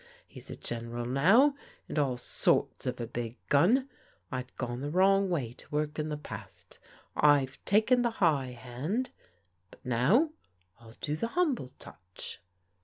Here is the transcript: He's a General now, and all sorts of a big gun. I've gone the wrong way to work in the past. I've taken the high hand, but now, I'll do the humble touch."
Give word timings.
He's 0.27 0.49
a 0.49 0.55
General 0.55 1.05
now, 1.05 1.55
and 1.87 1.99
all 1.99 2.17
sorts 2.17 2.87
of 2.87 2.99
a 2.99 3.05
big 3.05 3.37
gun. 3.49 3.87
I've 4.31 4.51
gone 4.57 4.81
the 4.81 4.89
wrong 4.89 5.29
way 5.29 5.53
to 5.53 5.69
work 5.69 5.99
in 5.99 6.09
the 6.09 6.17
past. 6.17 6.79
I've 7.15 7.63
taken 7.65 8.01
the 8.01 8.09
high 8.17 8.53
hand, 8.53 9.11
but 9.69 9.85
now, 9.85 10.31
I'll 10.79 10.95
do 11.01 11.15
the 11.15 11.27
humble 11.27 11.69
touch." 11.77 12.39